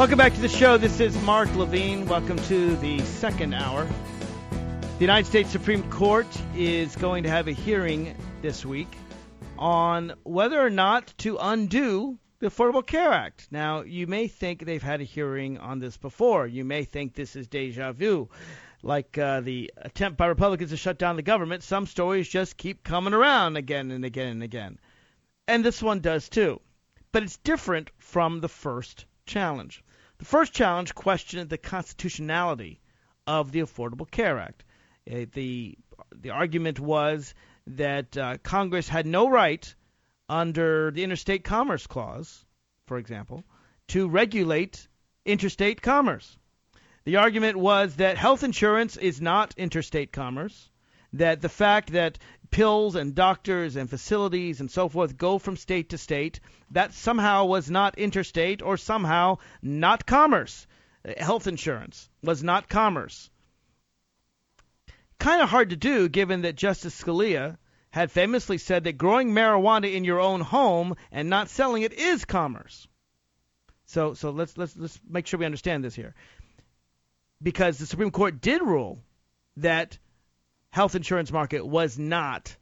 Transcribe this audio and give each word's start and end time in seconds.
Welcome 0.00 0.16
back 0.16 0.32
to 0.32 0.40
the 0.40 0.48
show. 0.48 0.78
This 0.78 0.98
is 0.98 1.14
Mark 1.24 1.54
Levine. 1.54 2.06
Welcome 2.06 2.38
to 2.44 2.74
the 2.76 3.00
second 3.00 3.52
hour. 3.52 3.86
The 4.50 5.00
United 5.00 5.28
States 5.28 5.50
Supreme 5.50 5.82
Court 5.90 6.26
is 6.56 6.96
going 6.96 7.24
to 7.24 7.28
have 7.28 7.48
a 7.48 7.52
hearing 7.52 8.16
this 8.40 8.64
week 8.64 8.96
on 9.58 10.14
whether 10.22 10.58
or 10.58 10.70
not 10.70 11.12
to 11.18 11.36
undo 11.38 12.18
the 12.38 12.46
Affordable 12.46 12.84
Care 12.84 13.12
Act. 13.12 13.48
Now, 13.50 13.82
you 13.82 14.06
may 14.06 14.26
think 14.26 14.64
they've 14.64 14.82
had 14.82 15.02
a 15.02 15.04
hearing 15.04 15.58
on 15.58 15.80
this 15.80 15.98
before. 15.98 16.46
You 16.46 16.64
may 16.64 16.84
think 16.84 17.12
this 17.12 17.36
is 17.36 17.46
deja 17.46 17.92
vu. 17.92 18.30
Like 18.82 19.18
uh, 19.18 19.42
the 19.42 19.70
attempt 19.76 20.16
by 20.16 20.28
Republicans 20.28 20.70
to 20.70 20.78
shut 20.78 20.98
down 20.98 21.16
the 21.16 21.22
government, 21.22 21.62
some 21.62 21.84
stories 21.84 22.26
just 22.26 22.56
keep 22.56 22.84
coming 22.84 23.12
around 23.12 23.58
again 23.58 23.90
and 23.90 24.06
again 24.06 24.28
and 24.28 24.42
again. 24.42 24.78
And 25.46 25.62
this 25.62 25.82
one 25.82 26.00
does 26.00 26.30
too. 26.30 26.58
But 27.12 27.22
it's 27.22 27.36
different 27.36 27.90
from 27.98 28.40
the 28.40 28.48
first 28.48 29.04
challenge. 29.26 29.84
The 30.20 30.26
first 30.26 30.52
challenge 30.52 30.94
questioned 30.94 31.48
the 31.48 31.56
constitutionality 31.56 32.78
of 33.26 33.52
the 33.52 33.60
Affordable 33.60 34.08
Care 34.08 34.38
Act. 34.38 34.64
Uh, 35.10 35.24
the 35.32 35.78
the 36.14 36.28
argument 36.28 36.78
was 36.78 37.34
that 37.66 38.18
uh, 38.18 38.36
Congress 38.42 38.86
had 38.86 39.06
no 39.06 39.30
right 39.30 39.74
under 40.28 40.90
the 40.90 41.04
Interstate 41.04 41.42
Commerce 41.42 41.86
Clause, 41.86 42.44
for 42.86 42.98
example, 42.98 43.44
to 43.88 44.08
regulate 44.08 44.88
interstate 45.24 45.80
commerce. 45.80 46.36
The 47.04 47.16
argument 47.16 47.56
was 47.56 47.96
that 47.96 48.18
health 48.18 48.44
insurance 48.44 48.98
is 48.98 49.22
not 49.22 49.54
interstate 49.56 50.12
commerce, 50.12 50.69
that 51.12 51.40
the 51.40 51.48
fact 51.48 51.92
that 51.92 52.18
pills 52.50 52.94
and 52.96 53.14
doctors 53.14 53.76
and 53.76 53.88
facilities 53.88 54.60
and 54.60 54.70
so 54.70 54.88
forth 54.88 55.16
go 55.16 55.38
from 55.38 55.56
state 55.56 55.90
to 55.90 55.98
state, 55.98 56.40
that 56.70 56.92
somehow 56.92 57.44
was 57.44 57.70
not 57.70 57.98
interstate 57.98 58.62
or 58.62 58.76
somehow 58.76 59.38
not 59.62 60.06
commerce. 60.06 60.66
Uh, 61.04 61.12
health 61.16 61.46
insurance 61.46 62.08
was 62.22 62.42
not 62.42 62.68
commerce. 62.68 63.30
Kind 65.18 65.42
of 65.42 65.48
hard 65.48 65.70
to 65.70 65.76
do 65.76 66.08
given 66.08 66.42
that 66.42 66.56
Justice 66.56 67.00
Scalia 67.00 67.58
had 67.90 68.10
famously 68.10 68.58
said 68.58 68.84
that 68.84 68.98
growing 68.98 69.30
marijuana 69.30 69.92
in 69.92 70.04
your 70.04 70.20
own 70.20 70.40
home 70.40 70.94
and 71.10 71.28
not 71.28 71.48
selling 71.48 71.82
it 71.82 71.92
is 71.92 72.24
commerce. 72.24 72.86
So 73.86 74.14
so 74.14 74.30
let's 74.30 74.56
let's 74.56 74.76
let's 74.76 75.00
make 75.08 75.26
sure 75.26 75.40
we 75.40 75.46
understand 75.46 75.82
this 75.82 75.96
here. 75.96 76.14
Because 77.42 77.78
the 77.78 77.86
Supreme 77.86 78.12
Court 78.12 78.40
did 78.40 78.62
rule 78.62 79.02
that 79.56 79.98
health 80.70 80.94
insurance 80.94 81.32
market 81.32 81.66
was 81.66 81.98
not 81.98 82.56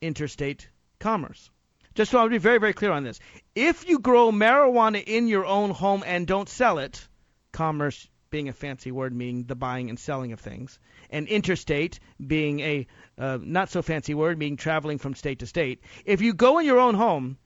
interstate 0.00 0.68
commerce. 0.98 1.50
Just 1.94 2.10
so 2.10 2.18
I 2.18 2.22
want 2.22 2.32
to 2.32 2.38
be 2.38 2.42
very, 2.42 2.58
very 2.58 2.72
clear 2.72 2.92
on 2.92 3.04
this. 3.04 3.20
If 3.54 3.88
you 3.88 3.98
grow 3.98 4.30
marijuana 4.30 5.02
in 5.04 5.28
your 5.28 5.44
own 5.44 5.70
home 5.70 6.02
and 6.06 6.26
don't 6.26 6.48
sell 6.48 6.78
it, 6.78 7.06
commerce 7.52 8.08
being 8.30 8.48
a 8.48 8.52
fancy 8.52 8.92
word 8.92 9.12
meaning 9.12 9.44
the 9.44 9.56
buying 9.56 9.90
and 9.90 9.98
selling 9.98 10.32
of 10.32 10.40
things, 10.40 10.78
and 11.10 11.26
interstate 11.26 11.98
being 12.24 12.60
a 12.60 12.86
uh, 13.18 13.38
not 13.42 13.70
so 13.70 13.82
fancy 13.82 14.14
word 14.14 14.38
meaning 14.38 14.56
traveling 14.56 14.98
from 14.98 15.14
state 15.14 15.40
to 15.40 15.46
state. 15.46 15.82
If 16.04 16.20
you 16.20 16.32
go 16.32 16.58
in 16.58 16.66
your 16.66 16.78
own 16.78 16.94
home 16.94 17.38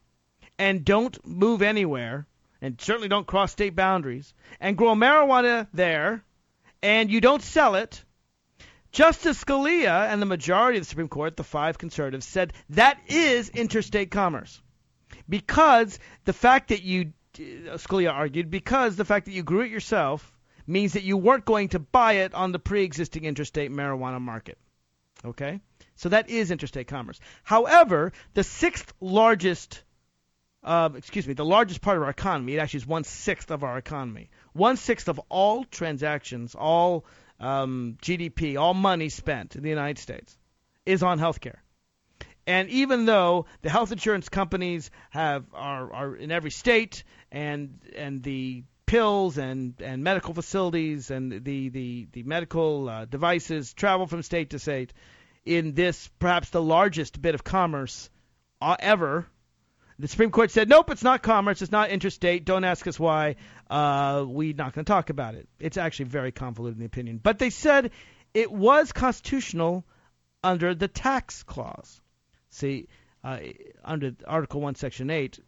and 0.58 0.84
don't 0.84 1.26
move 1.26 1.62
anywhere, 1.62 2.26
and 2.60 2.78
certainly 2.80 3.08
don't 3.08 3.26
cross 3.26 3.52
state 3.52 3.74
boundaries, 3.74 4.34
and 4.60 4.76
grow 4.76 4.94
marijuana 4.94 5.66
there, 5.72 6.22
and 6.82 7.10
you 7.10 7.20
don't 7.20 7.42
sell 7.42 7.74
it, 7.76 8.04
Justice 8.94 9.42
Scalia 9.42 10.08
and 10.08 10.22
the 10.22 10.26
majority 10.26 10.78
of 10.78 10.84
the 10.84 10.88
Supreme 10.88 11.08
Court, 11.08 11.36
the 11.36 11.42
five 11.42 11.78
conservatives, 11.78 12.24
said 12.26 12.52
that 12.70 12.96
is 13.08 13.48
interstate 13.48 14.12
commerce. 14.12 14.62
Because 15.28 15.98
the 16.24 16.32
fact 16.32 16.68
that 16.68 16.84
you, 16.84 17.12
uh, 17.36 17.76
Scalia 17.76 18.12
argued, 18.12 18.50
because 18.50 18.94
the 18.94 19.04
fact 19.04 19.26
that 19.26 19.32
you 19.32 19.42
grew 19.42 19.62
it 19.62 19.72
yourself 19.72 20.32
means 20.64 20.92
that 20.92 21.02
you 21.02 21.16
weren't 21.16 21.44
going 21.44 21.70
to 21.70 21.80
buy 21.80 22.12
it 22.24 22.34
on 22.34 22.52
the 22.52 22.60
pre 22.60 22.84
existing 22.84 23.24
interstate 23.24 23.72
marijuana 23.72 24.20
market. 24.20 24.58
Okay? 25.24 25.60
So 25.96 26.10
that 26.10 26.30
is 26.30 26.52
interstate 26.52 26.86
commerce. 26.86 27.18
However, 27.42 28.12
the 28.34 28.44
sixth 28.44 28.92
largest, 29.00 29.82
uh, 30.62 30.90
excuse 30.94 31.26
me, 31.26 31.34
the 31.34 31.44
largest 31.44 31.80
part 31.80 31.96
of 31.96 32.04
our 32.04 32.10
economy, 32.10 32.54
it 32.54 32.58
actually 32.58 32.78
is 32.78 32.86
one 32.86 33.02
sixth 33.02 33.50
of 33.50 33.64
our 33.64 33.76
economy. 33.76 34.30
One 34.52 34.76
sixth 34.76 35.08
of 35.08 35.20
all 35.28 35.64
transactions, 35.64 36.54
all 36.54 37.04
um, 37.44 37.98
GDP, 38.00 38.58
all 38.58 38.74
money 38.74 39.08
spent 39.08 39.56
in 39.56 39.62
the 39.62 39.68
United 39.68 40.00
States, 40.00 40.36
is 40.86 41.02
on 41.02 41.18
healthcare. 41.18 41.58
And 42.46 42.68
even 42.70 43.06
though 43.06 43.46
the 43.62 43.70
health 43.70 43.92
insurance 43.92 44.28
companies 44.28 44.90
have 45.10 45.44
are, 45.54 45.92
are 45.92 46.16
in 46.16 46.30
every 46.30 46.50
state, 46.50 47.04
and 47.32 47.78
and 47.96 48.22
the 48.22 48.64
pills 48.86 49.38
and, 49.38 49.74
and 49.80 50.04
medical 50.04 50.34
facilities 50.34 51.10
and 51.10 51.44
the 51.44 51.68
the 51.70 52.06
the 52.12 52.22
medical 52.22 52.88
uh, 52.88 53.04
devices 53.06 53.72
travel 53.72 54.06
from 54.06 54.22
state 54.22 54.50
to 54.50 54.58
state, 54.58 54.92
in 55.44 55.72
this 55.72 56.10
perhaps 56.18 56.50
the 56.50 56.62
largest 56.62 57.20
bit 57.20 57.34
of 57.34 57.44
commerce 57.44 58.10
uh, 58.60 58.76
ever 58.78 59.26
the 59.98 60.08
Supreme 60.08 60.30
Court 60.30 60.50
said, 60.50 60.68
nope, 60.68 60.90
it's 60.90 61.04
not 61.04 61.22
commerce, 61.22 61.62
it's 61.62 61.70
not 61.70 61.90
interstate. 61.90 62.44
Don't 62.44 62.64
ask 62.64 62.86
us 62.86 62.98
why. 62.98 63.36
Uh, 63.70 64.24
we're 64.26 64.54
not 64.54 64.72
going 64.72 64.84
to 64.84 64.90
talk 64.90 65.10
about 65.10 65.34
it. 65.34 65.48
It's 65.60 65.76
actually 65.76 66.06
very 66.06 66.32
convoluted 66.32 66.76
in 66.76 66.80
the 66.80 66.86
opinion. 66.86 67.20
But 67.22 67.38
they 67.38 67.50
said 67.50 67.92
it 68.32 68.50
was 68.50 68.92
constitutional 68.92 69.84
under 70.42 70.74
the 70.74 70.88
tax 70.88 71.42
clause. 71.42 72.00
See, 72.50 72.88
uh, 73.22 73.38
under 73.84 74.12
Article 74.26 74.60
1, 74.60 74.74
Section 74.74 75.10
8, 75.10 75.38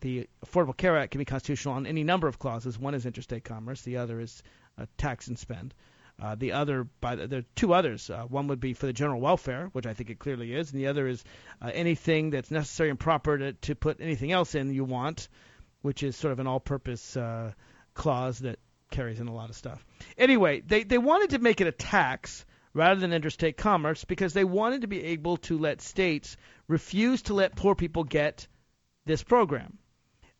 the 0.00 0.28
Affordable 0.44 0.76
Care 0.76 0.96
Act 0.96 1.12
can 1.12 1.18
be 1.18 1.24
constitutional 1.24 1.74
on 1.74 1.86
any 1.86 2.04
number 2.04 2.28
of 2.28 2.38
clauses. 2.38 2.78
One 2.78 2.94
is 2.94 3.06
interstate 3.06 3.44
commerce, 3.44 3.82
the 3.82 3.98
other 3.98 4.20
is 4.20 4.42
uh, 4.78 4.86
tax 4.96 5.28
and 5.28 5.38
spend. 5.38 5.74
Uh, 6.20 6.34
the 6.34 6.52
other, 6.52 6.84
by 7.00 7.14
the, 7.14 7.26
there 7.26 7.40
are 7.40 7.46
two 7.54 7.74
others. 7.74 8.08
Uh, 8.08 8.22
one 8.22 8.46
would 8.46 8.60
be 8.60 8.72
for 8.72 8.86
the 8.86 8.92
general 8.92 9.20
welfare, 9.20 9.68
which 9.72 9.86
I 9.86 9.92
think 9.92 10.08
it 10.08 10.18
clearly 10.18 10.54
is, 10.54 10.72
and 10.72 10.80
the 10.80 10.86
other 10.86 11.06
is 11.06 11.22
uh, 11.60 11.70
anything 11.72 12.30
that's 12.30 12.50
necessary 12.50 12.88
and 12.88 12.98
proper 12.98 13.36
to, 13.36 13.52
to 13.52 13.74
put 13.74 14.00
anything 14.00 14.32
else 14.32 14.54
in 14.54 14.72
you 14.72 14.84
want, 14.84 15.28
which 15.82 16.02
is 16.02 16.16
sort 16.16 16.32
of 16.32 16.38
an 16.38 16.46
all-purpose 16.46 17.16
uh, 17.16 17.52
clause 17.92 18.38
that 18.38 18.58
carries 18.90 19.20
in 19.20 19.28
a 19.28 19.34
lot 19.34 19.50
of 19.50 19.56
stuff. 19.56 19.84
Anyway, 20.16 20.62
they 20.66 20.84
they 20.84 20.98
wanted 20.98 21.30
to 21.30 21.38
make 21.38 21.60
it 21.60 21.66
a 21.66 21.72
tax 21.72 22.46
rather 22.72 23.00
than 23.00 23.12
interstate 23.12 23.56
commerce 23.56 24.04
because 24.04 24.32
they 24.32 24.44
wanted 24.44 24.82
to 24.82 24.86
be 24.86 25.02
able 25.02 25.38
to 25.38 25.58
let 25.58 25.80
states 25.80 26.36
refuse 26.68 27.22
to 27.22 27.34
let 27.34 27.56
poor 27.56 27.74
people 27.74 28.04
get 28.04 28.46
this 29.04 29.22
program. 29.22 29.78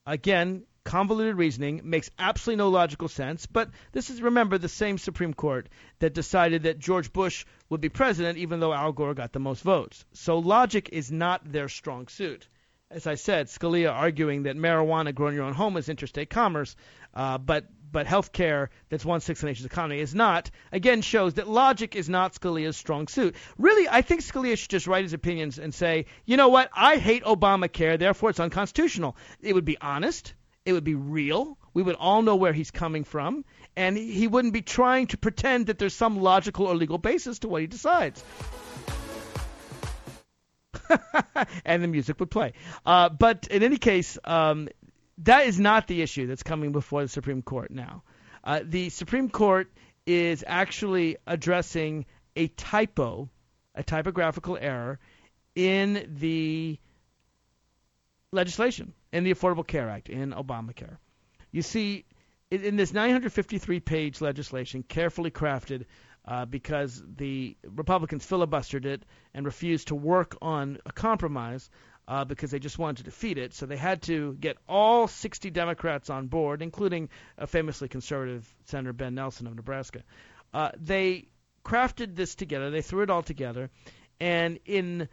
Again, 0.07 0.65
convoluted 0.87 1.37
reasoning, 1.37 1.83
makes 1.85 2.11
absolutely 2.19 2.59
no 2.65 2.71
logical 2.71 3.09
sense. 3.09 3.45
But 3.45 3.69
this 3.93 4.09
is, 4.09 4.23
remember, 4.23 4.57
the 4.57 4.69
same 4.69 4.97
Supreme 4.97 5.35
Court 5.35 5.69
that 5.99 6.15
decided 6.15 6.63
that 6.63 6.79
George 6.79 7.13
Bush 7.13 7.45
would 7.69 7.83
be 7.83 7.91
president 7.91 8.39
even 8.39 8.61
though 8.61 8.73
Al 8.73 8.93
Gore 8.93 9.13
got 9.13 9.33
the 9.33 9.41
most 9.41 9.63
votes. 9.63 10.05
So 10.15 10.39
logic 10.39 10.89
is 10.93 11.13
not 11.13 11.53
their 11.53 11.69
strong 11.69 12.09
suit. 12.09 12.49
As 12.89 13.09
I 13.09 13.17
said, 13.17 13.49
Scalia 13.49 13.93
arguing 13.93 14.45
that 14.45 14.57
marijuana 14.57 15.13
grown 15.13 15.31
in 15.31 15.35
your 15.35 15.45
own 15.45 15.55
home 15.55 15.77
is 15.77 15.89
interstate 15.89 16.31
commerce, 16.31 16.77
uh, 17.15 17.37
but 17.37 17.67
but 17.91 18.07
health 18.07 18.33
care 18.33 18.71
that's 18.89 19.05
one 19.05 19.21
sixth 19.21 19.43
of 19.43 19.47
the 19.47 19.51
nation's 19.51 19.67
economy 19.67 20.01
is 20.01 20.15
not, 20.15 20.51
again 20.71 21.03
shows 21.03 21.35
that 21.35 21.49
logic 21.49 21.97
is 21.97 22.09
not 22.09 22.35
Scalia's 22.35 22.77
strong 22.77 23.09
suit. 23.09 23.35
Really, 23.59 23.89
I 23.89 24.03
think 24.03 24.21
Scalia 24.21 24.57
should 24.57 24.71
just 24.71 24.87
write 24.87 25.03
his 25.03 25.15
opinions 25.15 25.59
and 25.59 25.75
say, 25.75 26.07
you 26.27 26.37
know 26.37 26.49
what, 26.49 26.71
I 26.73 26.99
hate 26.99 27.25
Obamacare, 27.25 27.99
therefore 27.99 28.31
it's 28.31 28.39
unconstitutional. 28.39 29.17
It 29.41 29.55
would 29.55 29.65
be 29.65 29.79
honest. 29.81 30.35
It 30.67 30.73
would 30.73 30.85
be 30.85 30.97
real. 30.97 31.57
We 31.75 31.83
would 31.85 31.95
all 31.95 32.23
know 32.23 32.35
where 32.35 32.53
he's 32.53 32.73
coming 32.73 33.05
from, 33.05 33.45
and 33.77 33.97
he 33.97 34.27
wouldn't 34.27 34.53
be 34.53 34.63
trying 34.63 35.07
to 35.09 35.17
pretend 35.17 35.69
that 35.69 35.79
there's 35.79 35.95
some 35.95 36.21
logical 36.21 36.67
or 36.67 36.75
legal 36.75 36.99
basis 36.99 37.39
to 37.41 37.49
what 37.49 37.61
he 37.61 37.69
decides. 37.69 38.23
and 41.65 41.85
the 41.85 41.87
music 41.87 42.19
would 42.19 42.33
play. 42.33 42.53
Uh, 42.85 43.09
but 43.11 43.47
in 43.47 43.63
any 43.63 43.77
case, 43.77 44.19
um, 44.25 44.69
that 45.19 45.47
is 45.47 45.61
not 45.61 45.87
the 45.87 46.03
issue 46.03 46.27
that's 46.27 46.43
coming 46.43 46.73
before 46.73 47.03
the 47.03 47.09
Supreme 47.09 47.43
Court 47.43 47.71
now. 47.71 48.03
Uh, 48.43 48.61
the 48.65 48.89
Supreme 48.89 49.31
Court 49.31 49.73
is 50.05 50.43
actually 50.47 51.17
addressing 51.29 52.07
a 52.35 52.49
typo, 52.49 53.31
a 53.77 53.85
typographical 53.85 54.59
error 54.61 54.99
in 55.55 56.17
the 56.19 56.81
legislation 58.33 58.93
in 59.17 59.25
the 59.25 59.33
Affordable 59.33 59.67
Care 59.67 59.89
Act, 59.89 60.11
in 60.11 60.33
Obamacare. 60.33 60.99
You 61.51 61.63
see, 61.63 62.05
in 62.51 62.77
this 62.77 62.93
953 62.93 63.81
page 63.81 64.21
legislation, 64.21 64.83
carefully 64.83 65.31
crafted 65.31 65.87
uh, 66.27 66.45
because 66.45 67.03
the 67.17 67.57
Republicans 67.65 68.27
filibustered 68.27 68.85
it 68.85 69.03
and 69.33 69.47
refused 69.47 69.89
to 69.89 69.95
work 69.95 70.37
on 70.43 70.79
a 70.85 70.93
compromise 70.93 71.71
uh, 72.07 72.27
because 72.27 72.51
they 72.51 72.59
just 72.59 72.79
wanted 72.79 72.99
to 72.99 73.03
defeat 73.05 73.39
it. 73.39 73.55
So 73.55 73.65
they 73.65 73.79
had 73.79 74.03
to 74.03 74.35
get 74.35 74.59
all 74.69 75.09
60 75.09 75.51
Democrats 75.51 76.11
on 76.11 76.27
board, 76.27 76.61
including 76.61 77.09
a 77.39 77.47
famously 77.47 77.89
conservative 77.89 78.47
Senator 78.67 78.93
Ben 78.93 79.15
Nelson 79.15 79.47
of 79.47 79.55
Nebraska. 79.55 80.03
Uh, 80.53 80.73
they 80.79 81.29
crafted 81.65 82.17
this 82.17 82.35
together, 82.35 82.71
they 82.71 82.83
threw 82.83 83.03
it 83.03 83.11
all 83.11 83.23
together, 83.23 83.71
and 84.21 84.59
in 84.67 85.09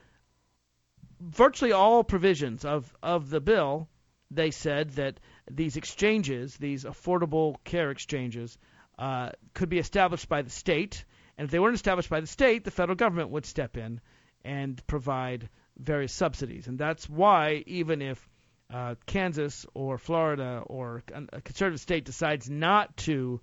virtually 1.22 1.72
all 1.72 2.04
provisions 2.04 2.66
of, 2.66 2.94
of 3.02 3.30
the 3.30 3.40
bill, 3.40 3.88
they 4.36 4.52
said 4.52 4.92
that 4.92 5.20
these 5.50 5.78
exchanges, 5.78 6.58
these 6.58 6.84
affordable 6.84 7.56
care 7.64 7.92
exchanges, 7.92 8.58
uh, 8.98 9.30
could 9.54 9.70
be 9.70 9.80
established 9.80 10.30
by 10.30 10.42
the 10.42 10.50
state. 10.50 11.06
And 11.38 11.46
if 11.46 11.52
they 11.52 11.60
weren't 11.60 11.76
established 11.76 12.10
by 12.10 12.20
the 12.20 12.28
state, 12.28 12.64
the 12.64 12.72
federal 12.72 12.96
government 12.96 13.30
would 13.30 13.46
step 13.46 13.78
in 13.78 14.02
and 14.44 14.86
provide 14.88 15.50
various 15.78 16.14
subsidies. 16.14 16.68
And 16.68 16.78
that's 16.78 17.10
why, 17.10 17.64
even 17.66 18.02
if 18.02 18.30
uh, 18.72 18.96
Kansas 19.06 19.66
or 19.74 19.98
Florida 19.98 20.64
or 20.66 21.04
a 21.32 21.42
conservative 21.42 21.80
state 21.80 22.06
decides 22.06 22.50
not 22.50 22.96
to 22.98 23.42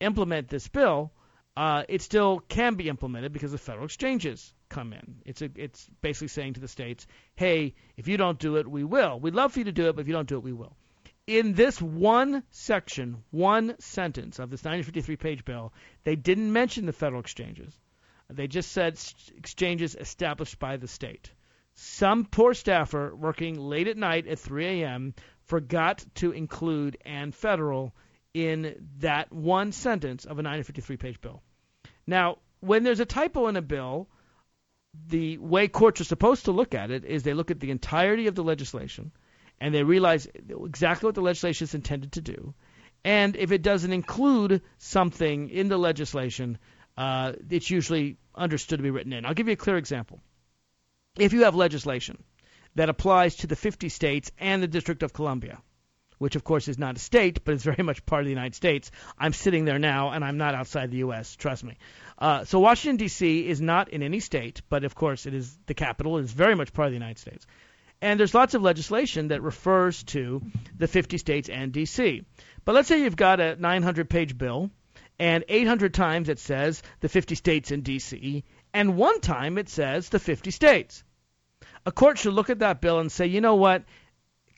implement 0.00 0.48
this 0.48 0.68
bill, 0.68 1.12
uh, 1.56 1.84
it 1.88 2.02
still 2.02 2.40
can 2.40 2.74
be 2.74 2.88
implemented 2.88 3.32
because 3.32 3.52
of 3.52 3.60
federal 3.60 3.84
exchanges 3.84 4.54
come 4.72 4.92
in. 4.92 5.16
It's 5.24 5.42
a, 5.42 5.50
it's 5.54 5.88
basically 6.00 6.28
saying 6.28 6.54
to 6.54 6.60
the 6.60 6.68
states, 6.68 7.06
hey, 7.36 7.74
if 7.96 8.08
you 8.08 8.16
don't 8.16 8.38
do 8.38 8.56
it, 8.56 8.66
we 8.66 8.84
will. 8.84 9.20
We'd 9.20 9.34
love 9.34 9.52
for 9.52 9.60
you 9.60 9.66
to 9.66 9.72
do 9.72 9.88
it, 9.88 9.96
but 9.96 10.02
if 10.02 10.08
you 10.08 10.14
don't 10.14 10.28
do 10.28 10.36
it, 10.36 10.42
we 10.42 10.52
will. 10.52 10.76
In 11.26 11.52
this 11.52 11.80
one 11.80 12.42
section, 12.50 13.22
one 13.30 13.76
sentence 13.78 14.38
of 14.38 14.50
this 14.50 14.64
953 14.64 15.16
page 15.16 15.44
bill, 15.44 15.72
they 16.04 16.16
didn't 16.16 16.52
mention 16.52 16.86
the 16.86 16.92
federal 16.92 17.20
exchanges. 17.20 17.78
They 18.28 18.48
just 18.48 18.72
said 18.72 18.98
exchanges 19.36 19.94
established 19.94 20.58
by 20.58 20.78
the 20.78 20.88
state. 20.88 21.30
Some 21.74 22.24
poor 22.24 22.54
staffer 22.54 23.14
working 23.14 23.58
late 23.58 23.88
at 23.88 23.96
night 23.96 24.26
at 24.26 24.38
3 24.38 24.82
a.m. 24.82 25.14
forgot 25.44 26.04
to 26.16 26.32
include 26.32 26.96
and 27.04 27.34
federal 27.34 27.94
in 28.34 28.88
that 28.98 29.32
one 29.32 29.72
sentence 29.72 30.24
of 30.24 30.38
a 30.38 30.42
953 30.42 30.96
page 30.96 31.20
bill. 31.20 31.42
Now, 32.06 32.38
when 32.60 32.84
there's 32.84 33.00
a 33.00 33.06
typo 33.06 33.48
in 33.48 33.56
a 33.56 33.62
bill, 33.62 34.08
the 35.08 35.38
way 35.38 35.68
courts 35.68 36.00
are 36.00 36.04
supposed 36.04 36.44
to 36.44 36.52
look 36.52 36.74
at 36.74 36.90
it 36.90 37.04
is 37.04 37.22
they 37.22 37.34
look 37.34 37.50
at 37.50 37.60
the 37.60 37.70
entirety 37.70 38.26
of 38.26 38.34
the 38.34 38.44
legislation 38.44 39.12
and 39.60 39.74
they 39.74 39.82
realize 39.82 40.26
exactly 40.48 41.06
what 41.06 41.14
the 41.14 41.22
legislation 41.22 41.64
is 41.64 41.74
intended 41.74 42.12
to 42.12 42.20
do. 42.20 42.54
And 43.04 43.36
if 43.36 43.52
it 43.52 43.62
doesn't 43.62 43.92
include 43.92 44.62
something 44.78 45.48
in 45.48 45.68
the 45.68 45.78
legislation, 45.78 46.58
uh, 46.96 47.32
it's 47.50 47.70
usually 47.70 48.16
understood 48.34 48.78
to 48.78 48.82
be 48.82 48.90
written 48.90 49.12
in. 49.12 49.24
I'll 49.24 49.34
give 49.34 49.48
you 49.48 49.54
a 49.54 49.56
clear 49.56 49.76
example. 49.76 50.20
If 51.18 51.32
you 51.32 51.44
have 51.44 51.54
legislation 51.54 52.22
that 52.74 52.88
applies 52.88 53.36
to 53.36 53.46
the 53.46 53.56
50 53.56 53.88
states 53.88 54.30
and 54.38 54.62
the 54.62 54.68
District 54.68 55.02
of 55.02 55.12
Columbia, 55.12 55.60
which 56.22 56.36
of 56.36 56.44
course 56.44 56.68
is 56.68 56.78
not 56.78 56.96
a 56.96 57.00
state, 57.00 57.44
but 57.44 57.54
is 57.54 57.64
very 57.72 57.82
much 57.82 58.06
part 58.06 58.20
of 58.20 58.26
the 58.26 58.30
United 58.30 58.54
States. 58.54 58.92
I'm 59.18 59.32
sitting 59.32 59.64
there 59.64 59.80
now, 59.80 60.10
and 60.10 60.24
I'm 60.24 60.38
not 60.38 60.54
outside 60.54 60.92
the 60.92 60.98
U.S. 60.98 61.34
Trust 61.34 61.64
me. 61.64 61.76
Uh, 62.16 62.44
so 62.44 62.60
Washington 62.60 62.96
D.C. 62.96 63.48
is 63.48 63.60
not 63.60 63.88
in 63.88 64.04
any 64.04 64.20
state, 64.20 64.62
but 64.68 64.84
of 64.84 64.94
course 64.94 65.26
it 65.26 65.34
is 65.34 65.58
the 65.66 65.74
capital. 65.74 66.18
It 66.18 66.24
is 66.24 66.32
very 66.32 66.54
much 66.54 66.72
part 66.72 66.86
of 66.86 66.92
the 66.92 66.96
United 66.96 67.18
States. 67.18 67.44
And 68.00 68.20
there's 68.20 68.34
lots 68.34 68.54
of 68.54 68.62
legislation 68.62 69.28
that 69.28 69.42
refers 69.42 70.04
to 70.04 70.42
the 70.78 70.86
50 70.86 71.18
states 71.18 71.48
and 71.48 71.72
D.C. 71.72 72.24
But 72.64 72.76
let's 72.76 72.86
say 72.86 73.02
you've 73.02 73.16
got 73.16 73.40
a 73.40 73.56
900-page 73.60 74.38
bill, 74.38 74.70
and 75.18 75.44
800 75.48 75.92
times 75.92 76.28
it 76.28 76.38
says 76.38 76.82
the 77.00 77.08
50 77.08 77.34
states 77.34 77.72
and 77.72 77.82
D.C., 77.82 78.44
and 78.72 78.96
one 78.96 79.20
time 79.20 79.58
it 79.58 79.68
says 79.68 80.08
the 80.08 80.20
50 80.20 80.52
states. 80.52 81.02
A 81.84 81.90
court 81.90 82.18
should 82.18 82.34
look 82.34 82.48
at 82.50 82.60
that 82.60 82.80
bill 82.80 83.00
and 83.00 83.10
say, 83.10 83.26
you 83.26 83.40
know 83.40 83.56
what? 83.56 83.82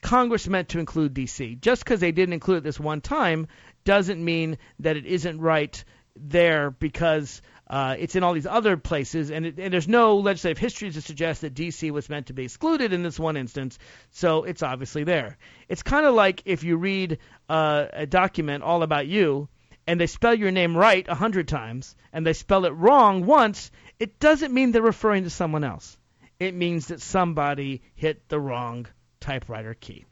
Congress 0.01 0.47
meant 0.47 0.69
to 0.69 0.79
include 0.79 1.13
D.C. 1.13 1.55
Just 1.55 1.83
because 1.83 1.99
they 1.99 2.11
didn't 2.11 2.33
include 2.33 2.57
it 2.59 2.63
this 2.63 2.79
one 2.79 3.01
time 3.01 3.47
doesn't 3.83 4.23
mean 4.23 4.57
that 4.79 4.97
it 4.97 5.05
isn't 5.05 5.39
right 5.39 5.83
there 6.15 6.71
because 6.71 7.41
uh, 7.67 7.95
it's 7.97 8.15
in 8.15 8.23
all 8.23 8.33
these 8.33 8.45
other 8.45 8.77
places, 8.77 9.31
and, 9.31 9.45
it, 9.45 9.59
and, 9.59 9.73
there's 9.73 9.87
no 9.87 10.17
legislative 10.17 10.57
history 10.57 10.91
to 10.91 11.01
suggest 11.01 11.41
that 11.41 11.55
D.C. 11.55 11.89
was 11.91 12.09
meant 12.09 12.27
to 12.27 12.33
be 12.33 12.43
excluded 12.43 12.93
in 12.93 13.01
this 13.01 13.19
one 13.19 13.37
instance, 13.37 13.79
so 14.11 14.43
it's 14.43 14.61
obviously 14.61 15.03
there. 15.03 15.37
It's 15.67 15.81
kind 15.81 16.05
of 16.05 16.13
like 16.13 16.43
if 16.45 16.63
you 16.63 16.77
read 16.77 17.17
uh, 17.49 17.87
a 17.91 18.05
document 18.05 18.63
all 18.63 18.83
about 18.83 19.07
you, 19.07 19.49
and 19.87 19.99
they 19.99 20.07
spell 20.07 20.35
your 20.35 20.51
name 20.51 20.77
right 20.77 21.07
a 21.07 21.15
hundred 21.15 21.47
times, 21.47 21.95
and 22.13 22.25
they 22.25 22.33
spell 22.33 22.65
it 22.65 22.71
wrong 22.71 23.25
once, 23.25 23.71
it 23.99 24.19
doesn't 24.19 24.53
mean 24.53 24.71
they're 24.71 24.81
referring 24.81 25.23
to 25.23 25.29
someone 25.29 25.63
else. 25.63 25.97
It 26.39 26.53
means 26.53 26.87
that 26.87 27.01
somebody 27.01 27.81
hit 27.95 28.27
the 28.29 28.39
wrong 28.39 28.87
typewriter 29.25 29.73
key. 29.73 30.05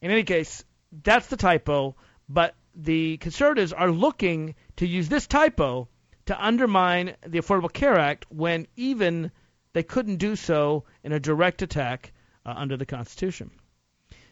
In 0.00 0.10
any 0.10 0.24
case, 0.24 0.64
that's 1.04 1.28
the 1.28 1.36
typo, 1.36 1.94
but 2.28 2.54
the 2.74 3.16
conservatives 3.18 3.72
are 3.72 3.90
looking 3.90 4.54
to 4.76 4.86
use 4.86 5.08
this 5.08 5.26
typo 5.26 5.88
to 6.26 6.44
undermine 6.44 7.14
the 7.26 7.38
Affordable 7.38 7.72
Care 7.72 7.98
Act 7.98 8.26
when 8.30 8.66
even 8.76 9.30
they 9.72 9.82
couldn't 9.82 10.16
do 10.16 10.36
so 10.36 10.84
in 11.02 11.12
a 11.12 11.20
direct 11.20 11.62
attack 11.62 12.12
uh, 12.44 12.54
under 12.56 12.76
the 12.76 12.86
Constitution. 12.86 13.50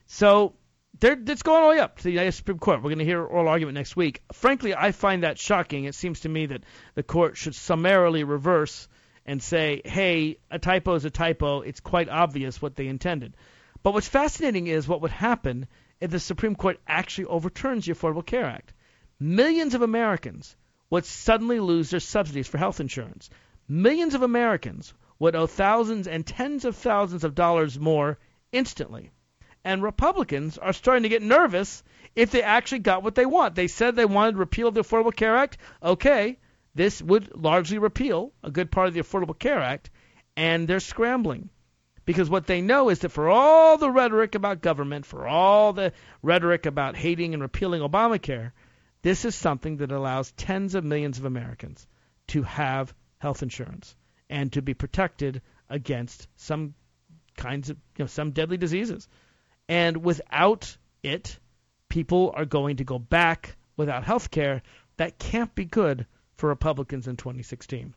So 0.07 0.55
it's 1.01 1.43
going 1.43 1.63
all 1.63 1.71
the 1.71 1.77
way 1.77 1.81
up 1.81 1.99
to 1.99 2.05
the 2.05 2.11
United 2.11 2.33
Supreme 2.33 2.59
Court. 2.59 2.79
We're 2.79 2.91
going 2.91 2.99
to 2.99 3.05
hear 3.05 3.23
oral 3.23 3.49
argument 3.49 3.77
next 3.77 3.97
week. 3.97 4.23
Frankly, 4.33 4.75
I 4.75 4.93
find 4.93 5.23
that 5.23 5.39
shocking. 5.39 5.85
It 5.85 5.95
seems 5.95 6.21
to 6.21 6.29
me 6.29 6.47
that 6.47 6.65
the 6.95 7.03
court 7.03 7.37
should 7.37 7.55
summarily 7.55 8.25
reverse 8.25 8.89
and 9.25 9.43
say, 9.43 9.83
hey, 9.85 10.39
a 10.51 10.59
typo 10.59 10.95
is 10.95 11.05
a 11.05 11.11
typo. 11.11 11.61
It's 11.61 11.81
quite 11.81 12.09
obvious 12.09 12.61
what 12.61 12.75
they 12.75 12.89
intended. 12.89 13.37
But 13.83 13.95
what's 13.95 14.09
fascinating 14.09 14.67
is 14.67 14.87
what 14.87 15.01
would 15.01 15.11
happen 15.11 15.67
if 16.01 16.11
the 16.11 16.21
Supreme 16.21 16.55
Court 16.55 16.79
actually 16.87 17.27
overturns 17.27 17.87
the 17.87 17.93
Affordable 17.93 18.25
Care 18.25 18.45
Act. 18.45 18.73
Millions 19.19 19.75
of 19.75 19.83
Americans 19.83 20.57
would 20.91 21.05
suddenly 21.07 21.61
lose 21.61 21.91
their 21.91 22.01
subsidies 22.01 22.49
for 22.49 22.59
health 22.59 22.81
insurance. 22.81 23.31
Millions 23.69 24.15
of 24.15 24.23
Americans 24.23 24.93
would 25.19 25.37
owe 25.37 25.47
thousands 25.47 26.09
and 26.09 26.27
tens 26.27 26.65
of 26.65 26.77
thousands 26.77 27.25
of 27.25 27.35
dollars 27.35 27.79
more 27.79 28.19
instantly. 28.53 29.11
And 29.65 29.83
Republicans 29.83 30.59
are 30.59 30.73
starting 30.73 31.03
to 31.05 31.09
get 31.09 31.23
nervous 31.23 31.83
if 32.17 32.31
they 32.31 32.43
actually 32.43 32.81
got 32.81 33.03
what 33.03 33.15
they 33.15 33.27
want. 33.27 33.55
They 33.55 33.69
said 33.69 33.95
they 33.95 34.07
wanted 34.07 34.33
to 34.33 34.39
repeal 34.39 34.69
of 34.69 34.75
the 34.75 34.81
Affordable 34.81 35.15
Care 35.15 35.37
Act. 35.37 35.59
Okay, 35.83 36.39
this 36.75 37.03
would 37.03 37.35
largely 37.35 37.79
repeal 37.79 38.33
a 38.43 38.51
good 38.51 38.71
part 38.71 38.89
of 38.89 38.95
the 38.95 39.03
Affordable 39.03 39.39
Care 39.39 39.61
Act, 39.61 39.91
and 40.37 40.67
they're 40.67 40.81
scrambling. 40.81 41.51
Because 42.05 42.31
what 42.31 42.47
they 42.47 42.61
know 42.61 42.89
is 42.89 43.01
that 43.01 43.11
for 43.11 43.29
all 43.29 43.77
the 43.79 43.91
rhetoric 43.91 44.35
about 44.35 44.63
government, 44.63 45.07
for 45.07 45.29
all 45.29 45.73
the 45.73 45.93
rhetoric 46.23 46.67
about 46.67 46.97
hating 46.97 47.35
and 47.35 47.43
repealing 47.43 47.83
Obamacare, 47.83 48.53
this 49.03 49.25
is 49.25 49.35
something 49.35 49.79
that 49.79 49.93
allows 49.93 50.33
tens 50.33 50.75
of 50.75 50.85
millions 50.85 51.19
of 51.19 51.25
Americans 51.25 51.87
to 52.29 52.43
have 52.43 52.95
health 53.19 53.43
insurance 53.43 53.97
and 54.29 54.53
to 54.53 54.63
be 54.63 54.75
protected 54.75 55.43
against 55.69 56.27
some 56.37 56.75
kinds 57.37 57.71
of 57.71 57.77
you 57.97 58.05
know 58.05 58.07
some 58.07 58.33
deadly 58.33 58.57
diseases. 58.57 59.09
And 59.69 59.99
without 59.99 60.77
it, 61.03 61.39
people 61.89 62.33
are 62.35 62.45
going 62.45 62.77
to 62.77 62.85
go 62.85 62.99
back 62.99 63.57
without 63.77 64.05
health 64.05 64.31
care. 64.31 64.63
That 64.97 65.19
can't 65.19 65.55
be 65.55 65.65
good 65.65 66.07
for 66.37 66.49
Republicans 66.49 67.07
in 67.07 67.17
2016. 67.17 67.95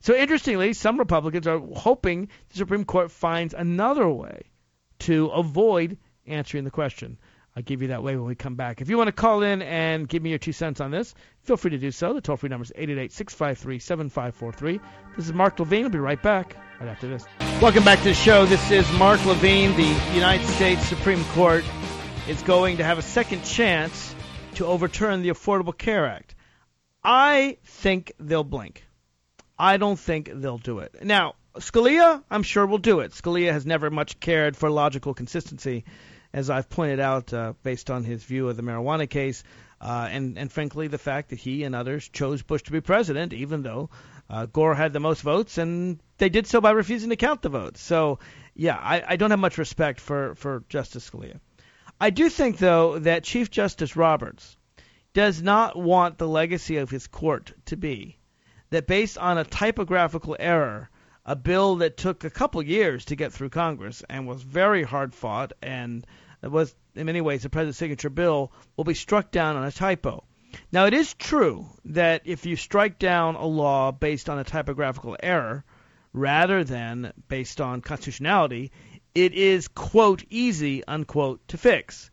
So 0.00 0.14
interestingly, 0.14 0.72
some 0.72 0.98
Republicans 0.98 1.46
are 1.46 1.58
hoping 1.58 2.28
the 2.50 2.58
Supreme 2.58 2.84
Court 2.84 3.10
finds 3.10 3.54
another 3.54 4.08
way 4.08 4.42
to 5.00 5.26
avoid 5.28 5.98
answering 6.26 6.64
the 6.64 6.70
question. 6.70 7.18
I'll 7.54 7.62
give 7.62 7.82
you 7.82 7.88
that 7.88 8.02
way 8.02 8.16
when 8.16 8.26
we 8.26 8.34
come 8.34 8.54
back. 8.54 8.80
If 8.80 8.88
you 8.88 8.96
want 8.96 9.08
to 9.08 9.12
call 9.12 9.42
in 9.42 9.60
and 9.60 10.08
give 10.08 10.22
me 10.22 10.30
your 10.30 10.38
two 10.38 10.52
cents 10.52 10.80
on 10.80 10.90
this, 10.90 11.14
feel 11.42 11.58
free 11.58 11.72
to 11.72 11.78
do 11.78 11.90
so. 11.90 12.14
The 12.14 12.22
toll 12.22 12.38
free 12.38 12.48
number 12.48 12.64
is 12.64 12.72
888 12.74 13.12
653 13.12 13.78
7543. 13.78 14.80
This 15.16 15.26
is 15.26 15.34
Mark 15.34 15.58
Levine. 15.58 15.84
I'll 15.84 15.90
be 15.90 15.98
right 15.98 16.22
back 16.22 16.56
right 16.80 16.88
after 16.88 17.08
this. 17.08 17.26
Welcome 17.60 17.84
back 17.84 17.98
to 17.98 18.04
the 18.04 18.14
show. 18.14 18.46
This 18.46 18.70
is 18.70 18.90
Mark 18.92 19.22
Levine. 19.26 19.76
The 19.76 20.14
United 20.14 20.46
States 20.46 20.82
Supreme 20.86 21.22
Court 21.26 21.64
is 22.26 22.40
going 22.42 22.78
to 22.78 22.84
have 22.84 22.98
a 22.98 23.02
second 23.02 23.44
chance 23.44 24.14
to 24.54 24.64
overturn 24.64 25.20
the 25.20 25.28
Affordable 25.28 25.76
Care 25.76 26.06
Act. 26.06 26.34
I 27.04 27.58
think 27.64 28.12
they'll 28.18 28.44
blink. 28.44 28.86
I 29.62 29.76
don't 29.76 29.98
think 29.98 30.28
they'll 30.34 30.58
do 30.58 30.80
it. 30.80 31.04
Now, 31.04 31.36
Scalia, 31.54 32.24
I'm 32.28 32.42
sure 32.42 32.66
will 32.66 32.78
do 32.78 32.98
it. 32.98 33.12
Scalia 33.12 33.52
has 33.52 33.64
never 33.64 33.90
much 33.90 34.18
cared 34.18 34.56
for 34.56 34.68
logical 34.68 35.14
consistency, 35.14 35.84
as 36.32 36.50
I've 36.50 36.68
pointed 36.68 36.98
out, 36.98 37.32
uh, 37.32 37.52
based 37.62 37.88
on 37.88 38.02
his 38.02 38.24
view 38.24 38.48
of 38.48 38.56
the 38.56 38.64
marijuana 38.64 39.08
case, 39.08 39.44
uh, 39.80 40.08
and 40.10 40.36
and 40.36 40.50
frankly 40.50 40.88
the 40.88 40.98
fact 40.98 41.30
that 41.30 41.38
he 41.38 41.62
and 41.62 41.76
others 41.76 42.08
chose 42.08 42.42
Bush 42.42 42.62
to 42.62 42.72
be 42.72 42.80
president, 42.80 43.32
even 43.32 43.62
though 43.62 43.90
uh, 44.28 44.46
Gore 44.46 44.74
had 44.74 44.92
the 44.92 44.98
most 44.98 45.22
votes, 45.22 45.58
and 45.58 46.00
they 46.18 46.28
did 46.28 46.48
so 46.48 46.60
by 46.60 46.72
refusing 46.72 47.10
to 47.10 47.16
count 47.16 47.42
the 47.42 47.48
votes. 47.48 47.80
So, 47.80 48.18
yeah, 48.56 48.76
I, 48.76 49.04
I 49.10 49.16
don't 49.16 49.30
have 49.30 49.38
much 49.38 49.58
respect 49.58 50.00
for 50.00 50.34
for 50.34 50.64
Justice 50.70 51.08
Scalia. 51.08 51.38
I 52.00 52.10
do 52.10 52.28
think, 52.28 52.58
though, 52.58 52.98
that 52.98 53.22
Chief 53.22 53.48
Justice 53.48 53.94
Roberts 53.94 54.56
does 55.14 55.40
not 55.40 55.76
want 55.76 56.18
the 56.18 56.26
legacy 56.26 56.78
of 56.78 56.90
his 56.90 57.06
court 57.06 57.52
to 57.66 57.76
be 57.76 58.18
that 58.72 58.86
based 58.86 59.18
on 59.18 59.36
a 59.36 59.44
typographical 59.44 60.34
error, 60.40 60.88
a 61.26 61.36
bill 61.36 61.76
that 61.76 61.98
took 61.98 62.24
a 62.24 62.30
couple 62.30 62.62
years 62.62 63.04
to 63.04 63.16
get 63.16 63.32
through 63.32 63.50
Congress 63.50 64.02
and 64.08 64.26
was 64.26 64.42
very 64.42 64.82
hard 64.82 65.14
fought 65.14 65.52
and 65.62 66.06
was 66.42 66.74
in 66.94 67.04
many 67.06 67.20
ways 67.20 67.44
a 67.44 67.50
president's 67.50 67.78
signature 67.78 68.10
bill 68.10 68.50
will 68.76 68.84
be 68.84 68.94
struck 68.94 69.30
down 69.30 69.56
on 69.56 69.64
a 69.64 69.72
typo. 69.72 70.24
Now 70.72 70.86
it 70.86 70.94
is 70.94 71.12
true 71.14 71.66
that 71.84 72.22
if 72.24 72.46
you 72.46 72.56
strike 72.56 72.98
down 72.98 73.36
a 73.36 73.44
law 73.44 73.92
based 73.92 74.30
on 74.30 74.38
a 74.38 74.44
typographical 74.44 75.18
error 75.22 75.64
rather 76.14 76.64
than 76.64 77.12
based 77.28 77.60
on 77.60 77.82
constitutionality, 77.82 78.72
it 79.14 79.34
is 79.34 79.68
quote 79.68 80.24
easy 80.30 80.82
unquote 80.86 81.46
to 81.48 81.58
fix. 81.58 82.10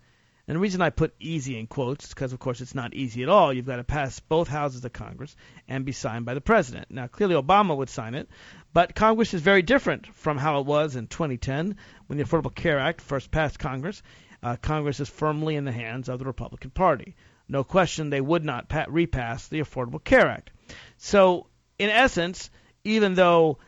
And 0.50 0.56
the 0.56 0.62
reason 0.62 0.82
I 0.82 0.90
put 0.90 1.14
easy 1.20 1.60
in 1.60 1.68
quotes 1.68 2.06
is 2.06 2.10
because, 2.10 2.34
of 2.34 2.40
course, 2.40 2.60
it's 2.60 2.74
not 2.74 2.96
easy 2.96 3.22
at 3.22 3.30
all. 3.30 3.54
You've 3.54 3.68
got 3.68 3.76
to 3.76 3.84
pass 3.84 4.20
both 4.20 4.48
houses 4.48 4.84
of 4.84 4.92
Congress 4.92 5.36
and 5.68 5.86
be 5.86 5.92
signed 5.92 6.26
by 6.26 6.34
the 6.34 6.42
president. 6.42 6.88
Now, 6.90 7.06
clearly, 7.06 7.36
Obama 7.36 7.78
would 7.78 7.88
sign 7.88 8.16
it, 8.16 8.28
but 8.74 8.96
Congress 8.96 9.36
is 9.36 9.44
very 9.44 9.62
different 9.62 10.08
from 10.16 10.40
how 10.40 10.60
it 10.60 10.66
was 10.66 10.96
in 10.96 11.06
2010 11.06 11.78
when 12.08 12.18
the 12.18 12.24
Affordable 12.24 12.56
Care 12.56 12.80
Act 12.80 13.00
first 13.00 13.30
passed 13.30 13.60
Congress. 13.60 14.02
Uh, 14.42 14.56
Congress 14.56 15.00
is 15.00 15.08
firmly 15.08 15.56
in 15.56 15.66
the 15.66 15.72
hands 15.72 16.10
of 16.10 16.18
the 16.18 16.26
Republican 16.26 16.72
Party. 16.72 17.16
No 17.48 17.64
question 17.64 18.10
they 18.10 18.20
would 18.20 18.44
not 18.44 18.70
pa- 18.70 18.88
repass 18.90 19.50
the 19.50 19.60
Affordable 19.60 20.04
Care 20.04 20.30
Act. 20.30 20.50
So, 20.98 21.46
in 21.78 21.92
essence, 21.92 22.50
even 22.84 23.14
though 23.14 23.60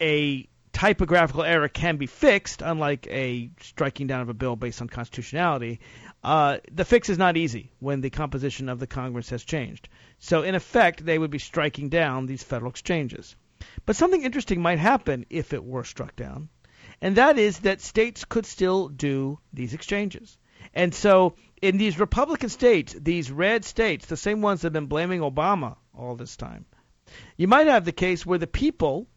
a 0.00 0.48
typographical 0.80 1.42
error 1.42 1.68
can 1.68 1.98
be 1.98 2.06
fixed, 2.06 2.62
unlike 2.62 3.06
a 3.08 3.50
striking 3.60 4.06
down 4.06 4.22
of 4.22 4.30
a 4.30 4.34
bill 4.34 4.56
based 4.56 4.80
on 4.80 4.88
constitutionality, 4.88 5.78
uh, 6.24 6.56
the 6.72 6.86
fix 6.86 7.10
is 7.10 7.18
not 7.18 7.36
easy 7.36 7.70
when 7.80 8.00
the 8.00 8.08
composition 8.08 8.70
of 8.70 8.80
the 8.80 8.86
Congress 8.86 9.28
has 9.28 9.44
changed. 9.44 9.90
So, 10.20 10.40
in 10.40 10.54
effect, 10.54 11.04
they 11.04 11.18
would 11.18 11.30
be 11.30 11.38
striking 11.38 11.90
down 11.90 12.24
these 12.24 12.42
federal 12.42 12.70
exchanges. 12.70 13.36
But 13.84 13.94
something 13.94 14.22
interesting 14.22 14.62
might 14.62 14.78
happen 14.78 15.26
if 15.28 15.52
it 15.52 15.62
were 15.62 15.84
struck 15.84 16.16
down, 16.16 16.48
and 17.02 17.16
that 17.16 17.38
is 17.38 17.58
that 17.58 17.82
states 17.82 18.24
could 18.24 18.46
still 18.46 18.88
do 18.88 19.38
these 19.52 19.74
exchanges. 19.74 20.38
And 20.72 20.94
so, 20.94 21.34
in 21.60 21.76
these 21.76 22.00
Republican 22.00 22.48
states, 22.48 22.94
these 22.98 23.30
red 23.30 23.66
states, 23.66 24.06
the 24.06 24.16
same 24.16 24.40
ones 24.40 24.62
that 24.62 24.68
have 24.68 24.72
been 24.72 24.86
blaming 24.86 25.20
Obama 25.20 25.76
all 25.94 26.16
this 26.16 26.38
time, 26.38 26.64
you 27.36 27.48
might 27.48 27.66
have 27.66 27.84
the 27.84 27.92
case 27.92 28.24
where 28.24 28.38
the 28.38 28.46
people 28.46 29.08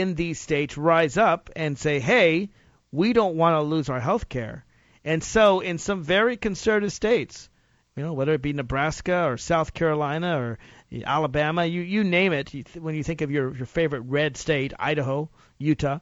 in 0.00 0.14
these 0.14 0.40
states 0.40 0.76
rise 0.76 1.16
up 1.16 1.50
and 1.56 1.78
say, 1.78 2.00
hey, 2.00 2.50
we 2.92 3.12
don't 3.12 3.36
want 3.36 3.54
to 3.54 3.62
lose 3.62 3.88
our 3.88 4.00
health 4.00 4.28
care 4.28 4.64
and 5.04 5.22
so, 5.22 5.60
in 5.60 5.76
some 5.76 6.02
very 6.02 6.38
conservative 6.38 6.90
states, 6.90 7.50
you 7.94 8.02
know, 8.02 8.14
whether 8.14 8.32
it 8.32 8.40
be 8.40 8.54
Nebraska 8.54 9.26
or 9.26 9.36
South 9.36 9.74
Carolina 9.74 10.40
or 10.40 10.58
Alabama, 11.04 11.66
you 11.66 11.82
you 11.82 12.04
name 12.04 12.32
it. 12.32 12.54
You 12.54 12.62
th- 12.62 12.82
when 12.82 12.94
you 12.94 13.04
think 13.04 13.20
of 13.20 13.30
your 13.30 13.54
your 13.54 13.66
favorite 13.66 14.00
red 14.00 14.38
state, 14.38 14.72
Idaho, 14.78 15.28
Utah, 15.58 15.98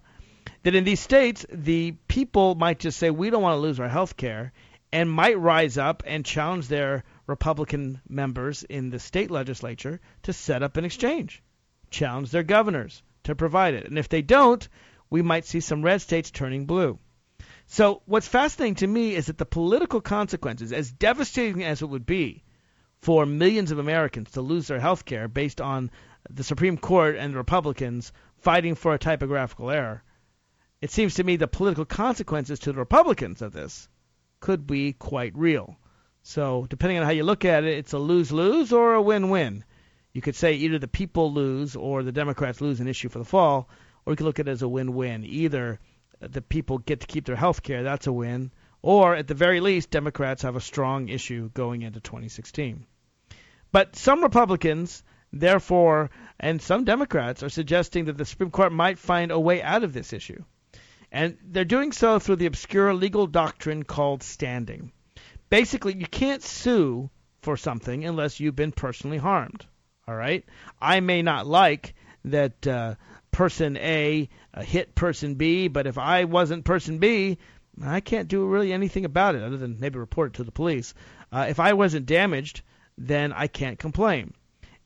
that 0.63 0.77
in 0.77 0.85
these 0.85 1.01
states 1.01 1.45
the 1.51 1.97
people 2.07 2.55
might 2.55 2.79
just 2.79 2.97
say 2.97 3.11
we 3.11 3.29
don't 3.29 3.43
want 3.43 3.57
to 3.57 3.61
lose 3.61 3.81
our 3.81 3.89
health 3.89 4.17
care, 4.17 4.53
and 4.93 5.11
might 5.11 5.37
rise 5.37 5.79
up 5.79 6.05
and 6.07 6.25
challenge 6.25 6.69
their 6.69 7.03
Republican 7.27 8.01
members 8.09 8.63
in 8.63 8.91
the 8.91 9.01
state 9.01 9.33
legislature 9.33 10.01
to 10.23 10.33
set 10.33 10.63
up 10.63 10.77
an 10.77 10.85
exchange, 10.85 11.43
challenge 11.91 12.31
their 12.31 12.45
governors 12.45 13.03
to 13.25 13.35
provide 13.35 13.75
it, 13.75 13.87
and 13.87 13.99
if 13.99 14.09
they 14.09 14.23
don't, 14.23 14.69
we 15.11 15.23
might 15.23 15.45
see 15.45 15.61
some 15.61 15.83
red 15.83 16.01
states 16.01 16.31
turning 16.31 16.67
blue. 16.67 16.99
So 17.67 18.03
what's 18.07 18.29
fascinating 18.29 18.77
to 18.77 18.87
me 18.87 19.15
is 19.15 19.27
that 19.27 19.39
the 19.39 19.47
political 19.47 20.01
consequences, 20.01 20.73
as 20.73 20.91
devastating 20.91 21.63
as 21.63 21.81
it 21.83 21.87
would 21.87 22.07
be 22.07 22.45
for 22.99 23.25
millions 23.25 23.71
of 23.71 23.79
Americans 23.79 24.31
to 24.33 24.43
lose 24.43 24.67
their 24.69 24.81
health 24.81 25.05
care 25.05 25.29
based 25.29 25.61
on 25.61 25.91
the 26.31 26.45
Supreme 26.45 26.77
Court 26.77 27.17
and 27.17 27.33
the 27.33 27.39
Republicans 27.39 28.13
fighting 28.39 28.75
for 28.75 28.95
a 28.95 28.99
typographical 28.99 29.71
error, 29.71 30.03
it 30.81 30.91
seems 30.91 31.15
to 31.15 31.25
me 31.25 31.37
the 31.37 31.49
political 31.49 31.85
consequences 31.85 32.59
to 32.61 32.73
the 32.73 32.79
Republicans 32.79 33.41
of 33.41 33.53
this 33.53 33.89
could 34.41 34.67
be 34.67 34.93
quite 34.93 35.37
real. 35.37 35.79
So, 36.23 36.67
depending 36.69 36.99
on 36.99 37.05
how 37.05 37.11
you 37.11 37.25
look 37.25 37.45
at 37.45 37.65
it, 37.65 37.79
it's 37.79 37.93
a 37.93 37.99
lose 37.99 38.33
lose 38.33 38.73
or 38.73 38.95
a 38.95 39.03
win 39.03 39.31
win. 39.31 39.65
You 40.13 40.21
could 40.21 40.37
say 40.37 40.55
either 40.55 40.79
the 40.79 40.89
people 40.89 41.33
lose 41.33 41.75
or 41.75 42.03
the 42.03 42.13
Democrats 42.13 42.61
lose 42.61 42.81
an 42.81 42.89
issue 42.89 43.09
for 43.09 43.19
the 43.19 43.25
fall, 43.25 43.69
or 44.05 44.13
you 44.13 44.17
could 44.17 44.27
look 44.27 44.41
at 44.41 44.49
it 44.49 44.51
as 44.51 44.63
a 44.63 44.69
win 44.69 44.95
win. 44.95 45.25
Either 45.25 45.81
the 46.21 46.43
people 46.43 46.79
get 46.79 47.01
to 47.01 47.07
keep 47.07 47.25
their 47.25 47.37
health 47.37 47.63
care. 47.63 47.83
That's 47.83 48.07
a 48.07 48.13
win. 48.13 48.53
Or 48.83 49.15
at 49.15 49.27
the 49.27 49.35
very 49.35 49.61
least, 49.61 49.91
Democrats 49.91 50.43
have 50.43 50.57
a 50.57 50.61
strong 50.61 51.09
issue 51.09 51.51
going 51.55 51.83
into 51.83 52.01
2016. 52.01 52.85
But 53.71 53.97
some 53.97 54.23
Republicans, 54.23 55.03
therefore, 55.33 56.11
and 56.39 56.61
some 56.61 56.85
Democrats 56.85 57.43
are 57.43 57.49
suggesting 57.49 58.05
that 58.07 58.19
the 58.19 58.27
Supreme 58.27 58.51
Court 58.51 58.73
might 58.73 58.99
find 58.99 59.31
a 59.31 59.41
way 59.41 59.63
out 59.63 59.83
of 59.83 59.93
this 59.93 60.13
issue. 60.13 60.45
And 61.11 61.39
they're 61.45 61.65
doing 61.65 61.93
so 61.93 62.19
through 62.19 62.37
the 62.37 62.47
obscure 62.47 62.93
legal 62.93 63.27
doctrine 63.27 63.85
called 63.85 64.23
standing. 64.23 64.93
Basically, 65.49 65.95
you 65.95 66.07
can't 66.07 66.43
sue 66.43 67.11
for 67.41 67.57
something 67.57 68.05
unless 68.05 68.41
you've 68.41 68.57
been 68.57 68.73
personally 68.73 69.19
harmed. 69.19 69.67
All 70.07 70.15
right? 70.15 70.45
I 70.81 71.01
may 71.01 71.23
not 71.23 71.47
like 71.47 71.95
that 72.25 72.67
uh, 72.67 72.95
person 73.31 73.77
A 73.77 74.29
hit 74.61 74.95
person 74.95 75.35
B, 75.37 75.69
but 75.69 75.87
if 75.87 75.99
I 75.99 76.25
wasn't 76.25 76.65
person 76.65 76.99
B, 76.99 77.39
I 77.83 78.01
can't 78.01 78.29
do 78.29 78.47
really 78.47 78.73
anything 78.73 79.05
about 79.05 79.35
it 79.35 79.43
other 79.43 79.57
than 79.57 79.81
maybe 79.81 79.99
report 79.99 80.33
it 80.33 80.37
to 80.37 80.45
the 80.45 80.53
police. 80.53 80.95
Uh, 81.33 81.47
if 81.49 81.59
I 81.59 81.73
wasn't 81.73 82.07
damaged, 82.07 82.63
then 82.99 83.33
I 83.33 83.47
can't 83.47 83.79
complain. 83.79 84.35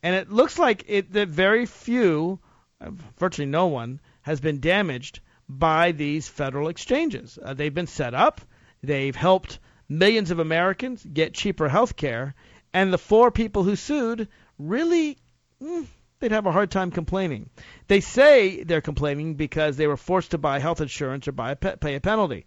And 0.01 0.15
it 0.15 0.31
looks 0.31 0.57
like 0.57 0.85
it 0.87 1.11
that 1.13 1.27
very 1.27 1.65
few, 1.65 2.39
uh, 2.79 2.91
virtually 3.17 3.47
no 3.47 3.67
one, 3.67 3.99
has 4.21 4.39
been 4.39 4.59
damaged 4.59 5.19
by 5.49 5.91
these 5.91 6.27
federal 6.27 6.69
exchanges. 6.69 7.37
Uh, 7.41 7.53
they've 7.53 7.73
been 7.73 7.87
set 7.87 8.13
up. 8.13 8.41
They've 8.81 9.15
helped 9.15 9.59
millions 9.89 10.31
of 10.31 10.39
Americans 10.39 11.05
get 11.05 11.33
cheaper 11.33 11.67
health 11.67 11.95
care, 11.95 12.35
and 12.73 12.93
the 12.93 12.97
four 12.97 13.31
people 13.31 13.63
who 13.63 13.75
sued 13.75 14.27
really 14.57 15.17
mm, 15.61 15.85
they'd 16.19 16.31
have 16.31 16.45
a 16.45 16.51
hard 16.51 16.71
time 16.71 16.91
complaining. 16.91 17.49
They 17.87 17.99
say 17.99 18.63
they're 18.63 18.81
complaining 18.81 19.35
because 19.35 19.77
they 19.77 19.87
were 19.87 19.97
forced 19.97 20.31
to 20.31 20.37
buy 20.37 20.59
health 20.59 20.81
insurance 20.81 21.27
or 21.27 21.31
buy 21.31 21.51
a 21.51 21.55
pe- 21.55 21.77
pay 21.77 21.95
a 21.95 22.01
penalty. 22.01 22.45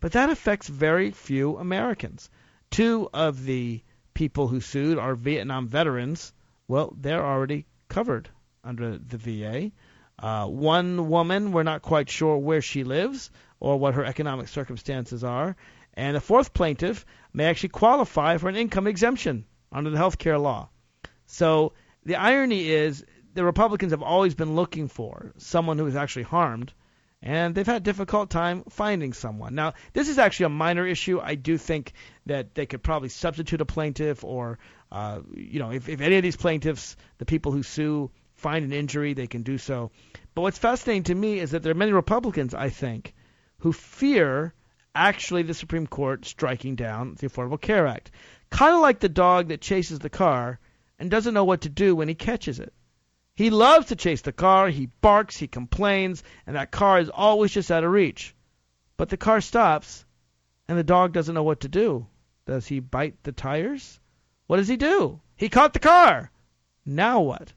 But 0.00 0.12
that 0.12 0.30
affects 0.30 0.68
very 0.68 1.12
few 1.12 1.56
Americans. 1.58 2.28
Two 2.70 3.08
of 3.12 3.44
the 3.44 3.82
people 4.14 4.48
who 4.48 4.60
sued 4.60 4.98
are 4.98 5.14
Vietnam 5.14 5.68
veterans. 5.68 6.32
Well, 6.66 6.94
they're 6.98 7.24
already 7.24 7.66
covered 7.88 8.28
under 8.64 8.98
the 8.98 9.18
VA. 9.18 9.72
Uh, 10.18 10.46
one 10.46 11.08
woman, 11.08 11.52
we're 11.52 11.62
not 11.62 11.82
quite 11.82 12.08
sure 12.08 12.38
where 12.38 12.62
she 12.62 12.84
lives 12.84 13.30
or 13.60 13.78
what 13.78 13.94
her 13.94 14.04
economic 14.04 14.48
circumstances 14.48 15.22
are. 15.24 15.56
And 15.94 16.16
the 16.16 16.20
fourth 16.20 16.54
plaintiff 16.54 17.04
may 17.32 17.44
actually 17.44 17.70
qualify 17.70 18.38
for 18.38 18.48
an 18.48 18.56
income 18.56 18.86
exemption 18.86 19.44
under 19.70 19.90
the 19.90 19.96
health 19.96 20.18
care 20.18 20.38
law. 20.38 20.68
So 21.32 21.72
the 22.04 22.16
irony 22.16 22.68
is 22.68 23.06
the 23.32 23.42
Republicans 23.42 23.92
have 23.92 24.02
always 24.02 24.34
been 24.34 24.54
looking 24.54 24.88
for 24.88 25.32
someone 25.38 25.78
who 25.78 25.86
is 25.86 25.96
actually 25.96 26.24
harmed, 26.24 26.74
and 27.22 27.54
they've 27.54 27.66
had 27.66 27.76
a 27.76 27.80
difficult 27.80 28.28
time 28.28 28.64
finding 28.68 29.14
someone. 29.14 29.54
Now, 29.54 29.72
this 29.94 30.10
is 30.10 30.18
actually 30.18 30.46
a 30.46 30.50
minor 30.50 30.86
issue. 30.86 31.20
I 31.20 31.36
do 31.36 31.56
think 31.56 31.94
that 32.26 32.54
they 32.54 32.66
could 32.66 32.82
probably 32.82 33.08
substitute 33.08 33.62
a 33.62 33.64
plaintiff, 33.64 34.24
or 34.24 34.58
uh, 34.90 35.20
you 35.34 35.58
know, 35.58 35.70
if, 35.70 35.88
if 35.88 36.02
any 36.02 36.16
of 36.16 36.22
these 36.22 36.36
plaintiffs, 36.36 36.96
the 37.16 37.24
people 37.24 37.50
who 37.50 37.62
sue, 37.62 38.10
find 38.34 38.66
an 38.66 38.74
injury, 38.74 39.14
they 39.14 39.26
can 39.26 39.42
do 39.42 39.56
so. 39.56 39.90
But 40.34 40.42
what's 40.42 40.58
fascinating 40.58 41.04
to 41.04 41.14
me 41.14 41.38
is 41.38 41.52
that 41.52 41.62
there 41.62 41.72
are 41.72 41.82
many 41.82 41.92
Republicans, 41.92 42.52
I 42.52 42.68
think, 42.68 43.14
who 43.60 43.72
fear 43.72 44.52
actually 44.94 45.44
the 45.44 45.54
Supreme 45.54 45.86
Court 45.86 46.26
striking 46.26 46.74
down 46.74 47.16
the 47.18 47.28
Affordable 47.30 47.58
Care 47.58 47.86
Act. 47.86 48.10
Kind 48.50 48.74
of 48.74 48.82
like 48.82 49.00
the 49.00 49.08
dog 49.08 49.48
that 49.48 49.62
chases 49.62 49.98
the 49.98 50.10
car 50.10 50.60
and 51.02 51.10
doesn't 51.10 51.34
know 51.34 51.42
what 51.42 51.62
to 51.62 51.68
do 51.68 51.96
when 51.96 52.06
he 52.06 52.14
catches 52.14 52.60
it. 52.60 52.72
He 53.34 53.50
loves 53.50 53.88
to 53.88 53.96
chase 53.96 54.20
the 54.20 54.30
car, 54.30 54.68
he 54.68 54.86
barks, 55.00 55.36
he 55.36 55.48
complains, 55.48 56.22
and 56.46 56.54
that 56.54 56.70
car 56.70 57.00
is 57.00 57.10
always 57.10 57.50
just 57.50 57.72
out 57.72 57.82
of 57.82 57.90
reach. 57.90 58.36
But 58.96 59.08
the 59.08 59.16
car 59.16 59.40
stops, 59.40 60.04
and 60.68 60.78
the 60.78 60.84
dog 60.84 61.12
doesn't 61.12 61.34
know 61.34 61.42
what 61.42 61.62
to 61.62 61.68
do. 61.68 62.06
Does 62.46 62.68
he 62.68 62.78
bite 62.78 63.20
the 63.24 63.32
tires? 63.32 63.98
What 64.46 64.58
does 64.58 64.68
he 64.68 64.76
do? 64.76 65.20
He 65.34 65.48
caught 65.48 65.72
the 65.72 65.80
car. 65.80 66.30
Now 66.86 67.20
what? 67.20 67.52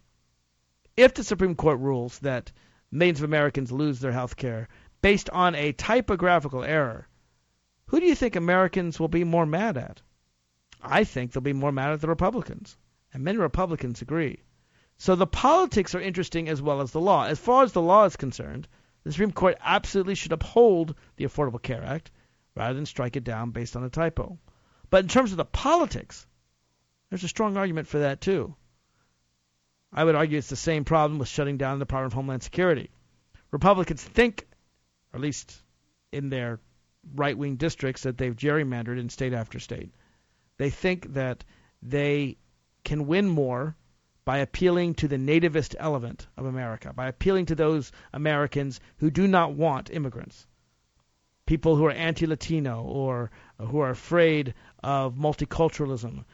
If 0.97 1.13
the 1.13 1.23
Supreme 1.23 1.53
Court 1.53 1.79
rules 1.79 2.17
that 2.19 2.51
millions 2.89 3.19
of 3.19 3.25
Americans 3.25 3.71
lose 3.71 3.99
their 3.99 4.11
health 4.11 4.37
care 4.37 4.69
based 5.03 5.29
on 5.29 5.53
a 5.53 5.71
typographical 5.71 6.63
error, 6.63 7.07
who 7.85 7.99
do 7.99 8.07
you 8.07 8.15
think 8.15 8.35
Americans 8.35 8.99
will 8.99 9.07
be 9.07 9.23
more 9.23 9.45
mad 9.45 9.77
at? 9.77 10.01
I 10.81 11.03
think 11.03 11.31
they'll 11.31 11.41
be 11.41 11.53
more 11.53 11.71
mad 11.71 11.91
at 11.91 12.01
the 12.01 12.07
Republicans. 12.07 12.75
And 13.15 13.23
many 13.23 13.37
Republicans 13.37 14.01
agree. 14.01 14.43
So 14.97 15.15
the 15.15 15.25
politics 15.25 15.95
are 15.95 16.01
interesting 16.01 16.49
as 16.49 16.61
well 16.61 16.81
as 16.81 16.91
the 16.91 16.99
law. 16.99 17.23
As 17.23 17.39
far 17.39 17.63
as 17.63 17.71
the 17.71 17.81
law 17.81 18.03
is 18.03 18.17
concerned, 18.17 18.67
the 19.05 19.13
Supreme 19.13 19.31
Court 19.31 19.55
absolutely 19.61 20.15
should 20.15 20.33
uphold 20.33 20.95
the 21.15 21.23
Affordable 21.23 21.61
Care 21.61 21.81
Act 21.81 22.11
rather 22.57 22.73
than 22.73 22.85
strike 22.85 23.15
it 23.15 23.23
down 23.23 23.51
based 23.51 23.77
on 23.77 23.85
a 23.85 23.89
typo. 23.89 24.37
But 24.89 25.05
in 25.05 25.07
terms 25.07 25.31
of 25.31 25.37
the 25.37 25.45
politics, 25.45 26.27
there's 27.09 27.23
a 27.23 27.29
strong 27.29 27.55
argument 27.55 27.87
for 27.87 27.99
that 27.99 28.19
too. 28.19 28.53
I 29.93 30.03
would 30.03 30.15
argue 30.15 30.37
it's 30.37 30.49
the 30.49 30.57
same 30.57 30.83
problem 30.83 31.17
with 31.17 31.29
shutting 31.29 31.55
down 31.55 31.79
the 31.79 31.85
Department 31.85 32.11
of 32.11 32.17
Homeland 32.17 32.43
Security. 32.43 32.89
Republicans 33.49 34.03
think, 34.03 34.45
or 35.13 35.19
at 35.19 35.21
least 35.21 35.55
in 36.11 36.27
their 36.27 36.59
right 37.15 37.37
wing 37.37 37.55
districts, 37.55 38.03
that 38.03 38.17
they've 38.17 38.35
gerrymandered 38.35 38.99
in 38.99 39.07
state 39.07 39.31
after 39.31 39.61
state. 39.61 39.95
They 40.57 40.69
think 40.69 41.13
that 41.13 41.45
they 41.81 42.39
can 42.85 43.07
win 43.07 43.27
more 43.27 43.75
by 44.23 44.37
appealing 44.37 44.95
to 44.95 45.07
the 45.07 45.17
nativist 45.17 45.75
element 45.77 46.27
of 46.37 46.45
America, 46.45 46.93
by 46.93 47.07
appealing 47.07 47.45
to 47.47 47.55
those 47.55 47.91
Americans 48.13 48.79
who 48.97 49.11
do 49.11 49.27
not 49.27 49.53
want 49.53 49.91
immigrants. 49.91 50.47
people 51.45 51.75
who 51.75 51.85
are 51.85 51.91
anti-Latino 51.91 52.81
or 52.81 53.29
who 53.59 53.79
are 53.79 53.91
afraid 53.91 54.55
of 54.83 55.15
multiculturalism. 55.15 56.25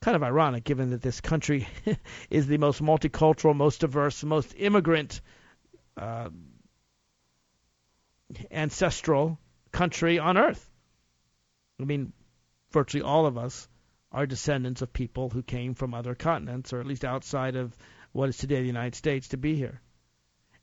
Kind 0.00 0.16
of 0.16 0.22
ironic, 0.22 0.62
given 0.64 0.90
that 0.90 1.02
this 1.02 1.20
country 1.20 1.66
is 2.30 2.46
the 2.46 2.58
most 2.58 2.80
multicultural, 2.80 3.54
most 3.56 3.80
diverse, 3.80 4.22
most 4.22 4.54
immigrant, 4.56 5.20
uh, 5.96 6.30
ancestral 8.50 9.38
country 9.72 10.18
on 10.18 10.36
earth. 10.36 10.70
I 11.80 11.84
mean, 11.84 12.12
virtually 12.70 13.02
all 13.02 13.26
of 13.26 13.36
us 13.36 13.68
are 14.12 14.26
descendants 14.26 14.82
of 14.82 14.92
people 14.92 15.30
who 15.30 15.42
came 15.42 15.74
from 15.74 15.94
other 15.94 16.14
continents, 16.14 16.72
or 16.72 16.80
at 16.80 16.86
least 16.86 17.04
outside 17.04 17.56
of 17.56 17.76
what 18.12 18.28
is 18.28 18.36
today 18.36 18.60
the 18.60 18.66
United 18.66 18.94
States, 18.94 19.28
to 19.28 19.36
be 19.36 19.54
here. 19.54 19.80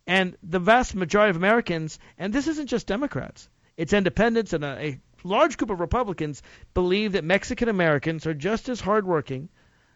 And 0.06 0.38
the 0.44 0.60
vast 0.60 0.96
majority 0.96 1.32
of 1.32 1.36
Americans, 1.36 2.00
and 2.18 2.32
this 2.32 2.48
isn't 2.48 2.68
just 2.68 2.88
Democrats, 2.88 3.50
it's 3.75 3.94
independents 3.94 4.53
and 4.53 4.63
a, 4.63 4.86
a 4.86 5.00
large 5.24 5.58
group 5.58 5.70
of 5.70 5.79
Republicans 5.79 6.41
believe 6.74 7.13
that 7.13 7.24
Mexican 7.24 7.70
Americans 7.70 8.25
are 8.27 8.34
just 8.34 8.70
as 8.70 8.79
hardworking, 8.79 9.50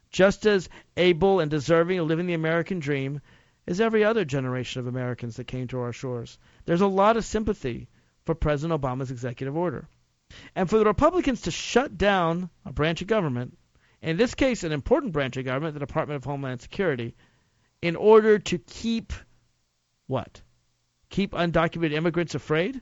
just 0.10 0.46
as 0.46 0.70
able 0.98 1.40
and 1.40 1.52
deserving 1.52 2.00
of 2.00 2.08
living 2.08 2.28
the 2.28 2.34
American 2.34 2.80
dream 2.80 3.22
as 3.68 3.80
every 3.80 4.04
other 4.04 4.26
generation 4.26 4.80
of 4.80 4.88
Americans 4.88 5.36
that 5.36 5.48
came 5.48 5.68
to 5.68 5.80
our 5.80 5.94
shores. 5.94 6.38
There's 6.66 6.82
a 6.82 6.88
lot 6.88 7.18
of 7.18 7.26
sympathy 7.26 7.88
for 8.26 8.36
President 8.36 8.80
Obama's 8.80 9.12
executive 9.12 9.56
order. 9.56 9.88
And 10.56 10.70
for 10.70 10.78
the 10.78 10.86
Republicans 10.86 11.42
to 11.42 11.52
shut 11.52 11.98
down 11.98 12.50
a 12.66 12.72
branch 12.72 13.02
of 13.02 13.08
government, 13.08 13.58
in 14.02 14.18
this 14.18 14.36
case, 14.36 14.64
an 14.64 14.72
important 14.72 15.14
branch 15.14 15.38
of 15.38 15.46
government, 15.46 15.74
the 15.74 15.80
Department 15.80 16.18
of 16.18 16.26
Homeland 16.26 16.62
Security, 16.62 17.16
in 17.82 17.96
order 17.96 18.40
to 18.40 18.58
keep 18.58 19.14
what? 20.08 20.42
Keep 21.10 21.32
undocumented 21.32 21.94
immigrants 21.94 22.36
afraid? 22.36 22.82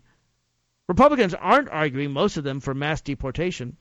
Republicans 0.87 1.33
aren't 1.33 1.69
arguing, 1.69 2.11
most 2.11 2.37
of 2.37 2.43
them, 2.43 2.59
for 2.59 2.73
mass 2.73 3.01
deportation. 3.01 3.77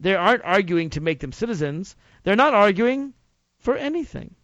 They 0.00 0.14
aren't 0.14 0.44
arguing 0.44 0.90
to 0.90 1.00
make 1.00 1.20
them 1.20 1.32
citizens. 1.32 1.96
They're 2.22 2.36
not 2.36 2.54
arguing 2.54 3.14
for 3.58 3.76
anything. 3.76 4.34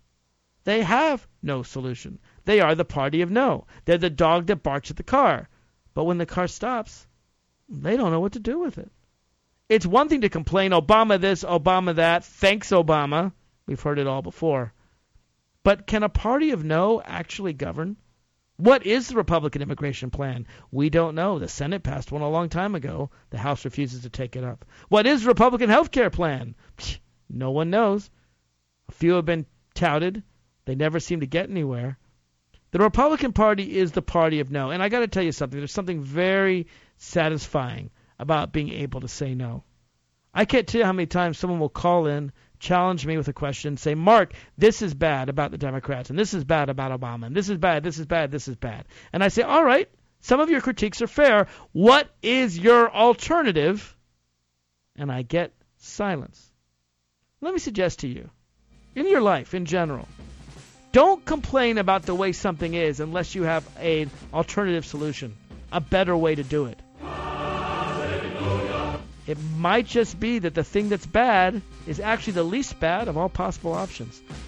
They 0.64 0.82
have 0.82 1.26
no 1.42 1.62
solution. 1.62 2.18
They 2.44 2.60
are 2.60 2.74
the 2.74 2.84
party 2.84 3.22
of 3.22 3.30
no. 3.30 3.66
They're 3.84 3.98
the 3.98 4.10
dog 4.10 4.46
that 4.46 4.62
barks 4.62 4.90
at 4.90 4.96
the 4.96 5.02
car. 5.02 5.48
But 5.94 6.04
when 6.04 6.18
the 6.18 6.26
car 6.26 6.48
stops, 6.48 7.06
they 7.68 7.96
don't 7.96 8.10
know 8.10 8.20
what 8.20 8.32
to 8.32 8.40
do 8.40 8.58
with 8.58 8.78
it. 8.78 8.90
It's 9.68 9.86
one 9.86 10.08
thing 10.08 10.20
to 10.20 10.28
complain, 10.28 10.72
Obama 10.72 11.20
this, 11.20 11.44
Obama 11.44 11.94
that, 11.96 12.24
thanks 12.24 12.70
Obama. 12.70 13.32
We've 13.66 13.80
heard 13.80 13.98
it 13.98 14.06
all 14.06 14.22
before. 14.22 14.72
But 15.62 15.86
can 15.86 16.02
a 16.02 16.08
party 16.08 16.50
of 16.50 16.64
no 16.64 17.00
actually 17.02 17.52
govern? 17.52 17.96
What 18.56 18.84
is 18.84 19.08
the 19.08 19.16
Republican 19.16 19.62
immigration 19.62 20.10
plan? 20.10 20.46
We 20.70 20.90
don't 20.90 21.14
know. 21.14 21.38
The 21.38 21.48
Senate 21.48 21.82
passed 21.82 22.12
one 22.12 22.22
a 22.22 22.28
long 22.28 22.48
time 22.48 22.74
ago. 22.74 23.10
The 23.30 23.38
House 23.38 23.64
refuses 23.64 24.02
to 24.02 24.10
take 24.10 24.36
it 24.36 24.44
up. 24.44 24.64
What 24.88 25.06
is 25.06 25.22
the 25.22 25.28
Republican 25.28 25.70
health 25.70 25.90
care 25.90 26.10
plan? 26.10 26.54
No 27.30 27.50
one 27.50 27.70
knows. 27.70 28.10
A 28.88 28.92
few 28.92 29.14
have 29.14 29.24
been 29.24 29.46
touted. 29.74 30.22
They 30.64 30.74
never 30.74 31.00
seem 31.00 31.20
to 31.20 31.26
get 31.26 31.48
anywhere. 31.48 31.98
The 32.72 32.78
Republican 32.78 33.32
Party 33.32 33.78
is 33.78 33.92
the 33.92 34.02
party 34.02 34.40
of 34.40 34.50
no. 34.50 34.70
And 34.70 34.82
I 34.82 34.88
got 34.88 35.00
to 35.00 35.08
tell 35.08 35.22
you 35.22 35.32
something. 35.32 35.58
There's 35.58 35.72
something 35.72 36.02
very 36.02 36.66
satisfying 37.02 37.90
about 38.18 38.52
being 38.52 38.70
able 38.70 39.00
to 39.00 39.08
say 39.08 39.34
no. 39.34 39.64
I 40.32 40.44
can't 40.44 40.66
tell 40.66 40.80
you 40.80 40.84
how 40.84 40.92
many 40.92 41.06
times 41.06 41.36
someone 41.36 41.58
will 41.58 41.68
call 41.68 42.06
in, 42.06 42.32
challenge 42.58 43.04
me 43.04 43.16
with 43.16 43.28
a 43.28 43.32
question, 43.32 43.76
say, 43.76 43.94
Mark, 43.94 44.34
this 44.56 44.82
is 44.82 44.94
bad 44.94 45.28
about 45.28 45.50
the 45.50 45.58
Democrats, 45.58 46.10
and 46.10 46.18
this 46.18 46.32
is 46.32 46.44
bad 46.44 46.70
about 46.70 46.98
Obama, 46.98 47.26
and 47.26 47.36
this 47.36 47.48
is 47.48 47.58
bad, 47.58 47.82
this 47.82 47.98
is 47.98 48.06
bad, 48.06 48.30
this 48.30 48.46
is 48.46 48.56
bad. 48.56 48.86
And 49.12 49.22
I 49.22 49.28
say, 49.28 49.42
all 49.42 49.64
right, 49.64 49.90
some 50.20 50.38
of 50.38 50.48
your 50.48 50.60
critiques 50.60 51.02
are 51.02 51.08
fair. 51.08 51.48
What 51.72 52.08
is 52.22 52.56
your 52.56 52.90
alternative? 52.94 53.96
And 54.94 55.10
I 55.10 55.22
get 55.22 55.52
silence. 55.78 56.50
Let 57.40 57.52
me 57.52 57.58
suggest 57.58 58.00
to 58.00 58.08
you, 58.08 58.30
in 58.94 59.08
your 59.08 59.20
life 59.20 59.54
in 59.54 59.64
general, 59.64 60.06
don't 60.92 61.24
complain 61.24 61.78
about 61.78 62.02
the 62.02 62.14
way 62.14 62.32
something 62.32 62.72
is 62.72 63.00
unless 63.00 63.34
you 63.34 63.42
have 63.42 63.68
an 63.78 64.10
alternative 64.32 64.86
solution, 64.86 65.36
a 65.72 65.80
better 65.80 66.16
way 66.16 66.36
to 66.36 66.44
do 66.44 66.66
it. 66.66 66.78
It 69.26 69.38
might 69.56 69.86
just 69.86 70.18
be 70.18 70.40
that 70.40 70.54
the 70.54 70.64
thing 70.64 70.88
that's 70.88 71.06
bad 71.06 71.62
is 71.86 72.00
actually 72.00 72.34
the 72.34 72.42
least 72.42 72.80
bad 72.80 73.08
of 73.08 73.16
all 73.16 73.28
possible 73.28 73.72
options. 73.72 74.20